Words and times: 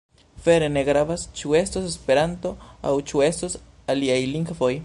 Vere 0.45 0.69
ne 0.77 0.83
gravas 0.87 1.25
ĉu 1.41 1.53
estos 1.59 1.85
Esperanto 1.91 2.55
aŭ 2.93 2.97
ĉu 3.13 3.25
estos 3.29 3.63
aliaj 3.97 4.21
lingvoj. 4.37 4.77